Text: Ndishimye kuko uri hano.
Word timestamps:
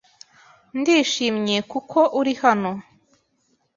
Ndishimye 0.79 1.57
kuko 1.71 1.99
uri 2.19 2.33
hano. 2.41 2.71